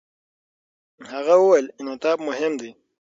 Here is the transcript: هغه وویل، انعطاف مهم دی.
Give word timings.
هغه 1.11 1.33
وویل، 1.41 1.65
انعطاف 1.79 2.17
مهم 2.27 2.53
دی. 2.61 2.71